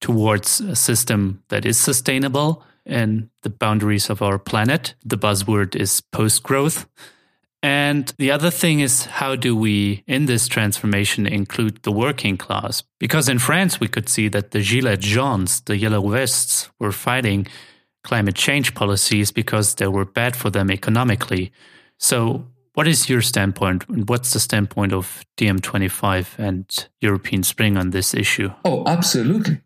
[0.00, 4.94] towards a system that is sustainable in the boundaries of our planet?
[5.04, 6.86] The buzzword is post growth.
[7.62, 12.82] And the other thing is, how do we, in this transformation, include the working class?
[12.98, 17.46] Because in France, we could see that the Gilets jaunes, the yellow vests, were fighting
[18.02, 21.52] climate change policies because they were bad for them economically.
[21.98, 23.88] So, what is your standpoint?
[23.88, 28.50] And what's the standpoint of DiEM25 and European Spring on this issue?
[28.64, 29.60] Oh, absolutely.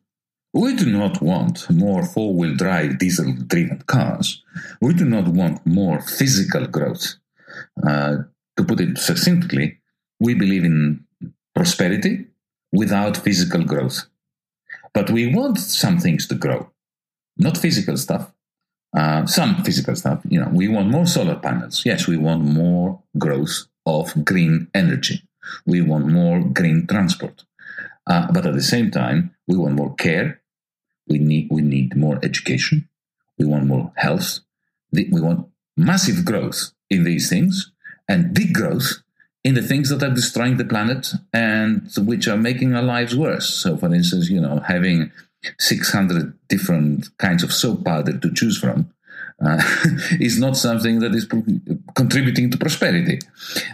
[0.52, 4.42] We do not want more four wheel drive diesel driven cars.
[4.80, 7.16] We do not want more physical growth
[7.84, 9.78] to put it succinctly,
[10.20, 11.04] we believe in
[11.54, 12.26] prosperity
[12.72, 14.06] without physical growth.
[14.92, 16.70] But we want some things to grow,
[17.36, 18.32] not physical stuff.
[18.96, 21.82] Uh, some physical stuff, you know, we want more solar panels.
[21.84, 25.22] Yes, we want more growth of green energy.
[25.66, 27.44] We want more green transport.
[28.06, 30.40] Uh, but at the same time, we want more care.
[31.08, 32.88] We need, we need more education.
[33.38, 34.40] We want more health.
[34.92, 37.72] We want massive growth in these things
[38.08, 39.02] and big growth
[39.44, 43.48] in the things that are destroying the planet and which are making our lives worse.
[43.48, 45.12] So, for instance, you know, having
[45.60, 48.90] 600 different kinds of soap powder to choose from
[49.44, 49.62] uh,
[50.20, 51.26] is not something that is
[51.94, 53.20] contributing to prosperity.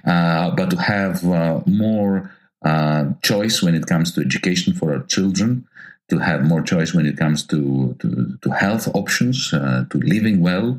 [0.05, 2.31] Uh, but to have uh, more
[2.65, 5.67] uh, choice when it comes to education for our children,
[6.09, 10.41] to have more choice when it comes to, to, to health options, uh, to living
[10.41, 10.79] well,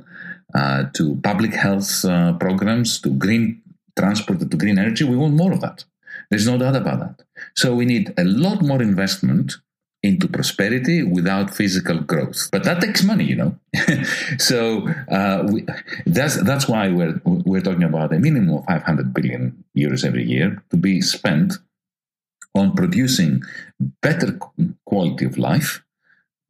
[0.53, 3.61] uh, to public health uh, programs, to green
[3.97, 5.03] transport, to green energy.
[5.03, 5.85] We want more of that.
[6.29, 7.25] There's no doubt about that.
[7.55, 9.53] So we need a lot more investment
[10.03, 12.49] into prosperity without physical growth.
[12.51, 13.55] But that takes money, you know.
[14.37, 15.65] so uh, we,
[16.05, 20.61] that's that's why we're we're talking about a minimum of 500 billion euros every year
[20.71, 21.53] to be spent
[22.53, 23.41] on producing
[24.01, 24.37] better
[24.85, 25.83] quality of life,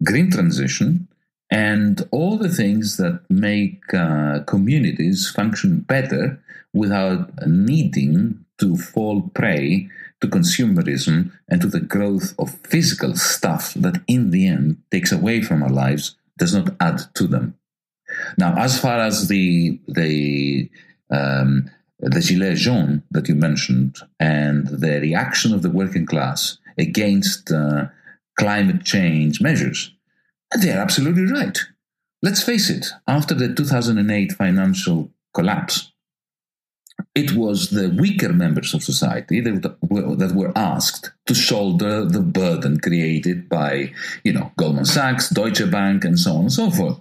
[0.04, 1.08] green transition,
[1.54, 6.42] and all the things that make uh, communities function better
[6.74, 9.88] without needing to fall prey
[10.20, 15.44] to consumerism and to the growth of physical stuff that in the end takes away
[15.44, 17.56] from our lives does not add to them.
[18.36, 20.70] Now, as far as the the
[21.12, 27.52] um, the Gilets jaunes that you mentioned and the reaction of the working class against
[27.52, 27.86] uh,
[28.40, 29.93] climate change measures,
[30.62, 31.58] they're absolutely right.
[32.22, 35.92] Let's face it, after the 2008 financial collapse,
[37.16, 42.22] it was the weaker members of society that were, that were asked to shoulder the
[42.22, 43.92] burden created by,
[44.24, 47.00] you know, Goldman Sachs, Deutsche Bank, and so on and so forth.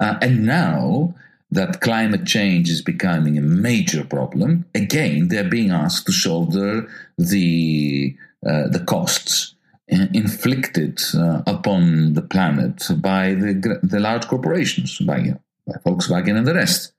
[0.00, 1.14] Uh, and now
[1.50, 8.16] that climate change is becoming a major problem, again, they're being asked to shoulder the
[8.46, 9.55] uh, the costs
[9.88, 15.34] inflicted uh, upon the planet by the the large corporations, by,
[15.66, 16.92] by Volkswagen and the rest,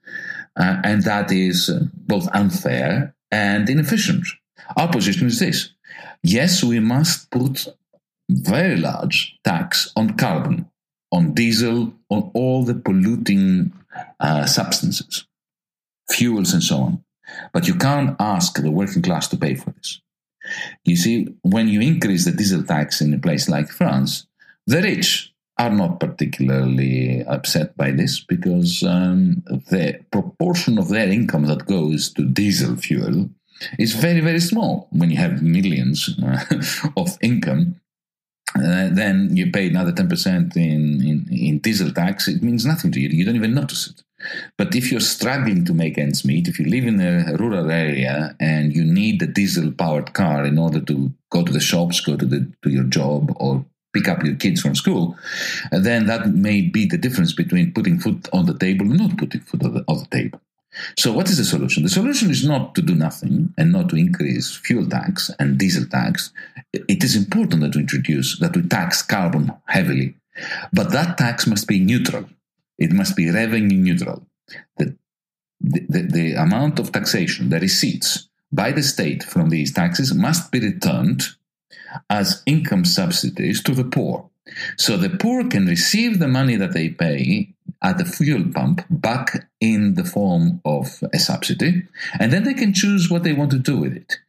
[0.55, 4.25] uh, and that is uh, both unfair and inefficient.
[4.77, 5.71] Our position is this:
[6.23, 7.67] yes, we must put
[8.29, 10.69] very large tax on carbon,
[11.11, 13.73] on diesel, on all the polluting
[14.19, 15.25] uh, substances,
[16.09, 17.03] fuels, and so on.
[17.51, 20.01] But you can't ask the working class to pay for this.
[20.85, 24.27] You see, when you increase the diesel tax in a place like France,
[24.65, 31.45] the rich are not particularly upset by this because um, the proportion of their income
[31.45, 33.29] that goes to diesel fuel
[33.79, 34.87] is very, very small.
[34.91, 36.43] When you have millions uh,
[36.97, 37.81] of income,
[38.55, 42.99] uh, then you pay another 10% in, in, in diesel tax, it means nothing to
[42.99, 43.09] you.
[43.09, 44.03] You don't even notice it.
[44.57, 48.35] But if you're struggling to make ends meet, if you live in a rural area
[48.39, 52.17] and you need a diesel powered car in order to go to the shops, go
[52.17, 55.17] to, the, to your job, or pick up your kids from school,
[55.71, 59.41] then that may be the difference between putting food on the table and not putting
[59.41, 60.39] food on the, on the table.
[60.97, 61.83] So, what is the solution?
[61.83, 65.85] The solution is not to do nothing and not to increase fuel tax and diesel
[65.85, 66.31] tax.
[66.73, 70.15] It is important that we introduce, that we tax carbon heavily,
[70.71, 72.25] but that tax must be neutral.
[72.77, 74.27] It must be revenue neutral.
[74.77, 74.95] The,
[75.59, 80.59] the, the, amount of taxation, the receipts by the state from these taxes must be
[80.59, 81.23] returned
[82.09, 84.29] as income subsidies to the poor.
[84.77, 89.49] So the poor can receive the money that they pay at the fuel pump back
[89.59, 91.83] in the form of a subsidy,
[92.19, 94.19] and then they can choose what they want to do with it.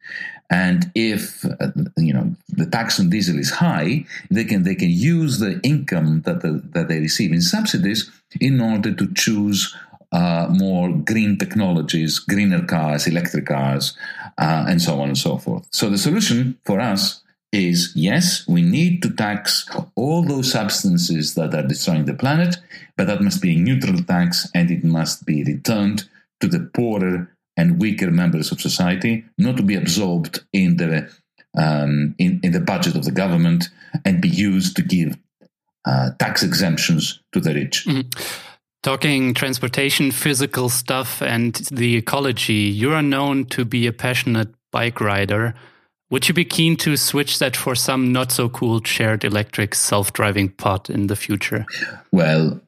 [0.49, 4.89] And if uh, you know the tax on diesel is high, they can they can
[4.89, 8.09] use the income that the, that they receive in subsidies
[8.41, 9.75] in order to choose
[10.11, 13.95] uh, more green technologies, greener cars, electric cars,
[14.39, 15.67] uh, and so on and so forth.
[15.71, 17.21] So the solution for us
[17.51, 22.57] is yes, we need to tax all those substances that are destroying the planet,
[22.97, 26.07] but that must be a neutral tax and it must be returned
[26.39, 31.09] to the poorer and weaker members of society, not to be absorbed in the
[31.57, 33.69] um, in, in the budget of the government
[34.05, 35.17] and be used to give
[35.85, 37.85] uh, tax exemptions to the rich.
[37.87, 38.09] Mm-hmm.
[38.81, 45.01] Talking transportation, physical stuff, and the ecology, you are known to be a passionate bike
[45.01, 45.53] rider.
[46.11, 50.13] Would you be keen to switch that for some not so cool shared electric self
[50.13, 51.65] driving pod in the future?
[52.11, 52.61] Well,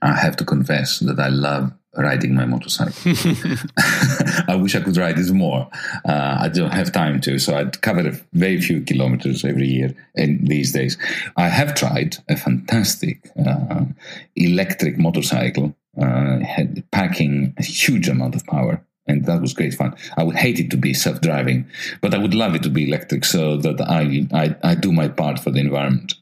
[0.00, 2.94] I have to confess that I love riding my motorcycle.
[4.48, 5.68] I wish I could ride it more.
[6.04, 10.44] Uh, I don't have time to, so I cover very few kilometers every year in
[10.44, 10.96] these days.
[11.36, 13.84] I have tried a fantastic uh,
[14.36, 16.38] electric motorcycle, uh,
[16.92, 19.96] packing a huge amount of power and that was great fun.
[20.16, 21.66] I would hate it to be self-driving,
[22.00, 25.08] but I would love it to be electric, so that I I, I do my
[25.08, 26.14] part for the environment.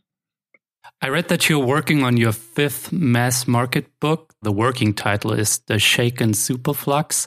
[1.03, 4.35] I read that you're working on your fifth mass market book.
[4.41, 7.27] The working title is The Shaken Superflux.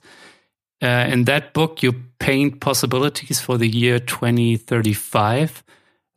[0.82, 5.64] Uh, in that book, you paint possibilities for the year 2035.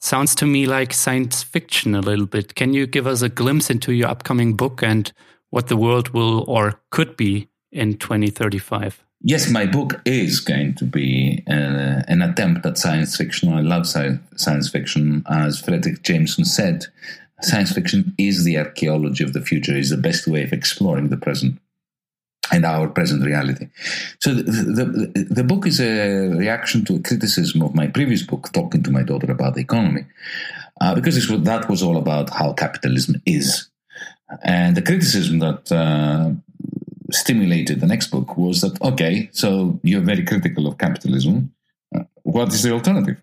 [0.00, 2.54] Sounds to me like science fiction a little bit.
[2.54, 5.12] Can you give us a glimpse into your upcoming book and
[5.50, 9.04] what the world will or could be in 2035?
[9.22, 13.52] yes, my book is going to be uh, an attempt at science fiction.
[13.52, 15.24] I love science fiction.
[15.28, 16.86] As Fredric Jameson said,
[17.42, 21.16] science fiction is the archaeology of the future, is the best way of exploring the
[21.16, 21.58] present
[22.52, 23.68] and our present reality.
[24.20, 28.52] So the, the, the, book is a reaction to a criticism of my previous book,
[28.52, 30.04] Talking to My Daughter About the Economy,
[30.80, 33.68] uh, because that was all about how capitalism is.
[34.42, 36.32] And the criticism that uh,
[37.10, 41.54] stimulated the next book was that okay, so you're very critical of capitalism.
[41.94, 43.20] Uh, what is the alternative?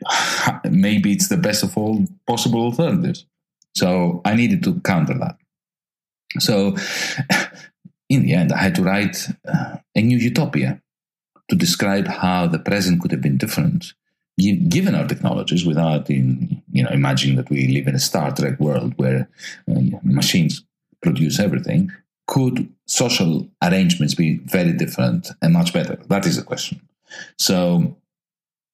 [0.70, 3.26] Maybe it's the best of all possible alternatives.
[3.74, 5.36] So I needed to counter that.
[6.38, 6.76] So
[8.08, 10.80] in the end, I had to write uh, a new utopia
[11.48, 13.92] to describe how the present could have been different
[14.68, 18.60] given our technologies without in, you know imagining that we live in a star trek
[18.60, 19.28] world where
[19.70, 20.64] uh, machines
[21.02, 21.90] produce everything.
[22.26, 25.96] Could social arrangements be very different and much better?
[26.08, 26.80] That is the question.
[27.38, 27.96] So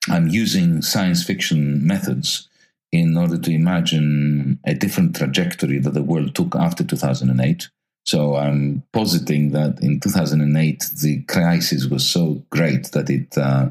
[0.08, 2.48] I'm using science fiction methods
[2.90, 7.68] in order to imagine a different trajectory that the world took after 2008.
[8.04, 13.70] So I'm positing that in 2008, the crisis was so great that it uh,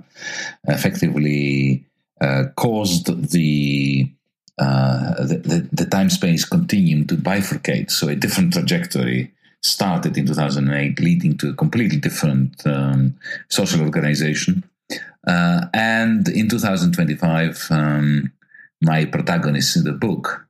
[0.67, 1.85] effectively
[2.21, 4.09] uh, caused the,
[4.57, 7.91] uh, the, the, the time space continuum to bifurcate.
[7.91, 13.17] So a different trajectory started in 2008, leading to a completely different um,
[13.49, 14.63] social organization.
[15.27, 18.31] Uh, and in 2025, um,
[18.81, 20.47] my protagonists in the book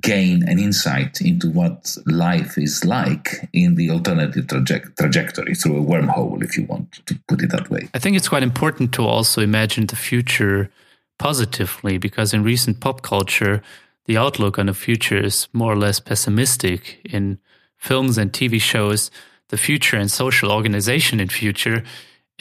[0.00, 5.84] gain an insight into what life is like in the alternative traje- trajectory through a
[5.84, 7.88] wormhole, if you want to put it that way.
[7.92, 10.70] I think it's quite important to also imagine the future
[11.18, 13.62] positively because in recent pop culture,
[14.06, 17.00] the outlook on the future is more or less pessimistic.
[17.04, 17.38] In
[17.76, 19.10] films and TV shows,
[19.48, 21.82] the future and social organization in future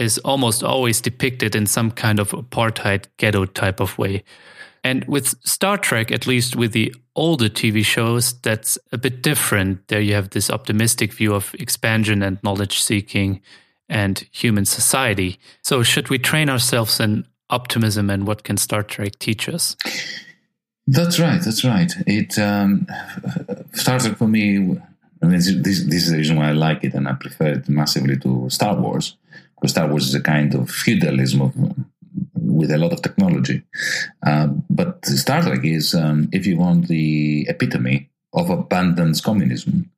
[0.02, 4.24] is almost always depicted in some kind of apartheid ghetto type of way.
[4.84, 9.88] And with Star Trek, at least with the older TV shows, that's a bit different.
[9.90, 13.42] There you have this optimistic view of expansion and knowledge seeking
[13.88, 15.40] and human society.
[15.62, 19.76] So, should we train ourselves in optimism and what can Star Trek teach us?
[20.88, 21.42] That's right.
[21.42, 21.92] That's right.
[22.08, 22.88] It um,
[23.74, 24.80] Star Trek for me.
[25.24, 27.70] I mean, this, this is the reason why I like it, and I prefer it
[27.70, 29.16] massively to Star Wars.
[29.62, 31.54] Because Star Wars is a kind of feudalism of
[32.36, 33.64] with a lot of technology.
[34.26, 39.90] Uh, but Star Trek is, um, if you want, the epitome of abundance communism,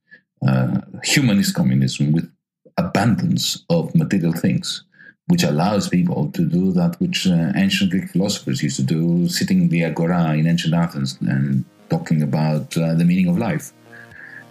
[0.48, 2.30] uh, humanist communism with
[2.78, 4.84] abundance of material things,
[5.28, 9.64] which allows people to do that which uh, ancient Greek philosophers used to do, sitting
[9.64, 13.72] in the agora in ancient Athens and talking about uh, the meaning of life.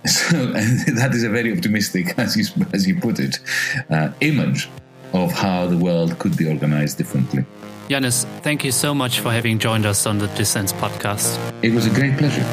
[0.04, 3.38] So that is a very optimistic, as you, as you put it,
[3.88, 4.68] uh, image
[5.12, 7.44] of how the world could be organized differently.
[7.88, 11.38] Yanis, thank you so much for having joined us on the Dissens podcast.
[11.62, 12.46] It was a great pleasure.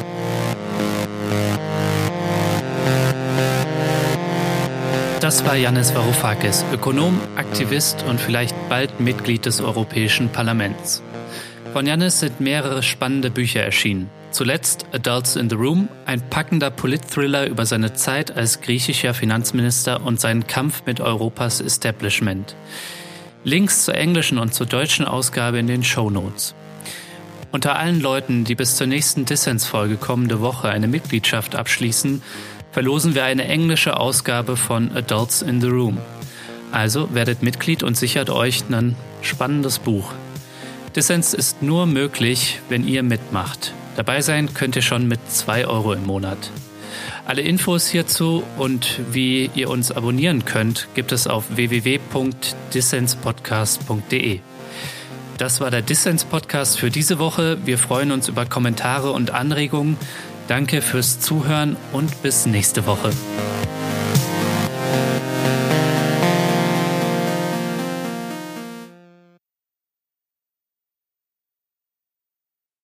[5.20, 11.02] Das war Yanis Varoufakis, Ökonom, Aktivist und vielleicht bald Mitglied des Europäischen Parlaments.
[11.72, 14.10] Von Yanis sind mehrere spannende Bücher erschienen.
[14.30, 20.20] Zuletzt Adults in the Room, ein packender Politthriller über seine Zeit als griechischer Finanzminister und
[20.20, 22.54] seinen Kampf mit Europas Establishment.
[23.42, 26.54] Links zur englischen und zur deutschen Ausgabe in den Show Notes.
[27.50, 32.22] Unter allen Leuten, die bis zur nächsten Dissens-Folge kommende Woche eine Mitgliedschaft abschließen,
[32.70, 35.98] verlosen wir eine englische Ausgabe von Adults in the Room.
[36.70, 40.12] Also werdet Mitglied und sichert euch ein spannendes Buch.
[40.94, 43.74] Dissens ist nur möglich, wenn ihr mitmacht.
[43.96, 46.50] Dabei sein könnt ihr schon mit 2 Euro im Monat.
[47.24, 54.40] Alle Infos hierzu und wie ihr uns abonnieren könnt, gibt es auf www.dissenspodcast.de.
[55.38, 57.58] Das war der Dissens Podcast für diese Woche.
[57.64, 59.96] Wir freuen uns über Kommentare und Anregungen.
[60.48, 63.10] Danke fürs Zuhören und bis nächste Woche.